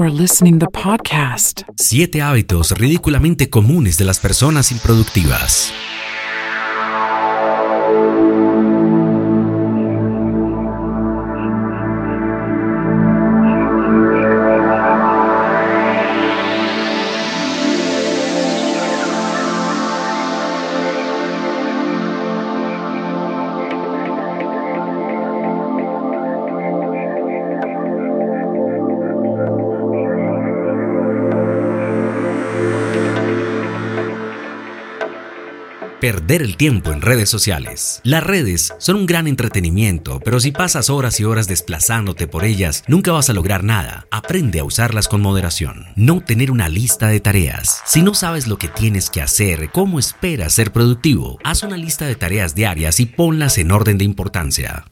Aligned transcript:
Are 0.00 0.10
listening 0.10 0.58
to 0.58 0.66
podcast. 0.66 1.62
Siete 1.76 2.20
hábitos 2.20 2.72
ridículamente 2.72 3.48
comunes 3.48 3.96
de 3.96 4.04
las 4.04 4.18
personas 4.18 4.72
improductivas. 4.72 5.72
Perder 36.04 36.42
el 36.42 36.58
tiempo 36.58 36.92
en 36.92 37.00
redes 37.00 37.30
sociales. 37.30 38.02
Las 38.04 38.22
redes 38.22 38.74
son 38.76 38.96
un 38.96 39.06
gran 39.06 39.26
entretenimiento, 39.26 40.20
pero 40.22 40.38
si 40.38 40.52
pasas 40.52 40.90
horas 40.90 41.18
y 41.18 41.24
horas 41.24 41.48
desplazándote 41.48 42.26
por 42.26 42.44
ellas, 42.44 42.84
nunca 42.86 43.10
vas 43.10 43.30
a 43.30 43.32
lograr 43.32 43.64
nada. 43.64 44.06
Aprende 44.10 44.60
a 44.60 44.64
usarlas 44.64 45.08
con 45.08 45.22
moderación. 45.22 45.86
No 45.96 46.20
tener 46.20 46.50
una 46.50 46.68
lista 46.68 47.08
de 47.08 47.20
tareas. 47.20 47.80
Si 47.86 48.02
no 48.02 48.12
sabes 48.12 48.48
lo 48.48 48.58
que 48.58 48.68
tienes 48.68 49.08
que 49.08 49.22
hacer, 49.22 49.70
¿cómo 49.70 49.98
esperas 49.98 50.52
ser 50.52 50.72
productivo? 50.72 51.38
Haz 51.42 51.62
una 51.62 51.78
lista 51.78 52.04
de 52.04 52.16
tareas 52.16 52.54
diarias 52.54 53.00
y 53.00 53.06
ponlas 53.06 53.56
en 53.56 53.70
orden 53.70 53.96
de 53.96 54.04
importancia. 54.04 54.84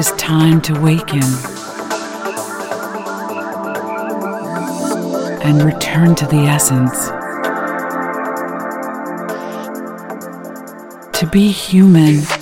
Is 0.00 0.12
time 0.12 0.62
to 0.62 0.72
waken 0.80 1.22
and 5.42 5.62
return 5.62 6.14
to 6.14 6.24
the 6.24 6.46
essence. 6.48 7.08
To 11.18 11.26
be 11.26 11.50
human. 11.50 12.39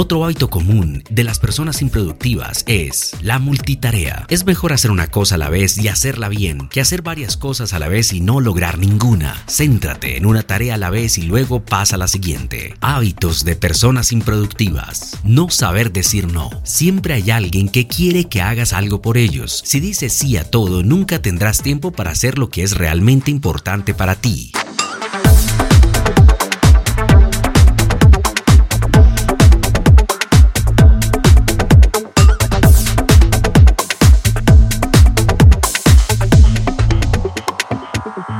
Otro 0.00 0.24
hábito 0.24 0.48
común 0.48 1.02
de 1.10 1.24
las 1.24 1.40
personas 1.40 1.82
improductivas 1.82 2.62
es 2.68 3.16
la 3.20 3.40
multitarea. 3.40 4.26
Es 4.28 4.46
mejor 4.46 4.72
hacer 4.72 4.92
una 4.92 5.08
cosa 5.08 5.34
a 5.34 5.38
la 5.38 5.50
vez 5.50 5.76
y 5.76 5.88
hacerla 5.88 6.28
bien 6.28 6.68
que 6.68 6.80
hacer 6.80 7.02
varias 7.02 7.36
cosas 7.36 7.72
a 7.72 7.80
la 7.80 7.88
vez 7.88 8.12
y 8.12 8.20
no 8.20 8.38
lograr 8.38 8.78
ninguna. 8.78 9.34
Céntrate 9.48 10.16
en 10.16 10.24
una 10.24 10.44
tarea 10.44 10.74
a 10.74 10.78
la 10.78 10.90
vez 10.90 11.18
y 11.18 11.22
luego 11.22 11.64
pasa 11.64 11.96
a 11.96 11.98
la 11.98 12.06
siguiente. 12.06 12.76
Hábitos 12.80 13.44
de 13.44 13.56
personas 13.56 14.12
improductivas. 14.12 15.18
No 15.24 15.50
saber 15.50 15.90
decir 15.90 16.32
no. 16.32 16.48
Siempre 16.62 17.14
hay 17.14 17.32
alguien 17.32 17.68
que 17.68 17.88
quiere 17.88 18.28
que 18.28 18.40
hagas 18.40 18.74
algo 18.74 19.02
por 19.02 19.18
ellos. 19.18 19.62
Si 19.64 19.80
dices 19.80 20.12
sí 20.12 20.36
a 20.36 20.44
todo, 20.44 20.84
nunca 20.84 21.20
tendrás 21.20 21.60
tiempo 21.60 21.90
para 21.90 22.12
hacer 22.12 22.38
lo 22.38 22.50
que 22.50 22.62
es 22.62 22.76
realmente 22.78 23.32
importante 23.32 23.94
para 23.94 24.14
ti. 24.14 24.52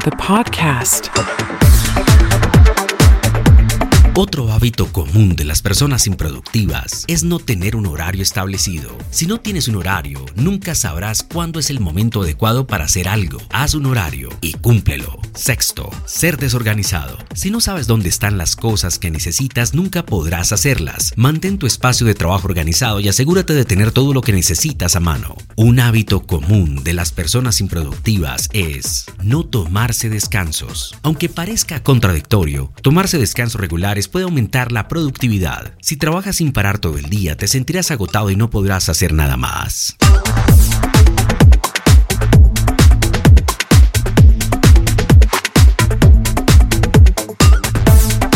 The 0.05 0.11
podcast. 0.13 1.68
Otro 4.21 4.51
hábito 4.51 4.91
común 4.91 5.37
de 5.37 5.45
las 5.45 5.63
personas 5.63 6.09
improductivas 6.09 7.05
es 7.07 7.23
no 7.23 7.39
tener 7.39 7.77
un 7.77 7.87
horario 7.87 8.21
establecido. 8.21 8.99
Si 9.13 9.27
no 9.27 9.39
tienes 9.39 9.69
un 9.69 9.77
horario, 9.77 10.27
nunca 10.35 10.75
sabrás 10.75 11.23
cuándo 11.23 11.61
es 11.61 11.71
el 11.71 11.79
momento 11.79 12.23
adecuado 12.23 12.67
para 12.67 12.87
hacer 12.87 13.07
algo. 13.07 13.41
Haz 13.51 13.75
un 13.75 13.87
horario 13.87 14.31
y 14.41 14.55
cúmplelo. 14.55 15.21
Sexto, 15.37 15.89
ser 16.05 16.37
desorganizado. 16.37 17.17
Si 17.33 17.53
no 17.53 17.61
sabes 17.61 17.87
dónde 17.87 18.09
están 18.09 18.39
las 18.39 18.57
cosas 18.57 18.99
que 18.99 19.13
necesitas, 19.13 19.73
nunca 19.73 20.05
podrás 20.05 20.51
hacerlas. 20.51 21.13
Mantén 21.15 21.57
tu 21.57 21.69
espacio 21.69 22.05
de 22.05 22.15
trabajo 22.15 22.49
organizado 22.49 22.99
y 22.99 23.09
asegúrate 23.09 23.55
de 23.55 23.65
tener 23.65 23.93
todo 23.93 24.13
lo 24.13 24.21
que 24.21 24.33
necesitas 24.33 24.97
a 24.97 25.01
mano. 25.01 25.37
Un 25.55 25.79
hábito 25.79 26.27
común 26.27 26.83
de 26.83 26.93
las 26.93 27.13
personas 27.13 27.61
improductivas 27.61 28.49
es 28.53 29.07
no 29.23 29.45
tomarse 29.45 30.11
descansos. 30.11 30.97
Aunque 31.03 31.29
parezca 31.29 31.85
contradictorio, 31.85 32.73
tomarse 32.83 33.17
descansos 33.17 33.61
regulares 33.61 34.08
puede 34.09 34.25
aumentar 34.25 34.73
la 34.73 34.89
productividad. 34.89 35.73
Si 35.81 35.97
trabajas 35.97 36.37
sin 36.37 36.53
parar 36.53 36.79
todo 36.79 36.99
el 36.99 37.09
día, 37.09 37.37
te 37.37 37.47
sentirás 37.47 37.91
agotado 37.91 38.31
y 38.31 38.37
no 38.37 38.51
podrás 38.51 38.89
hacer 38.89 39.13
nada 39.13 39.37
más. 39.37 39.97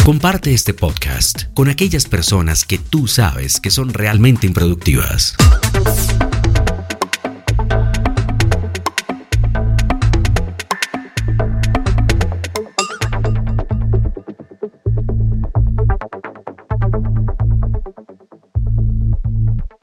Comparte 0.04 0.52
este 0.52 0.74
podcast 0.74 1.44
con 1.54 1.68
aquellas 1.68 2.06
personas 2.06 2.64
que 2.64 2.78
tú 2.78 3.06
sabes 3.06 3.60
que 3.60 3.70
son 3.70 3.94
realmente 3.94 4.48
improductivas. 4.48 5.36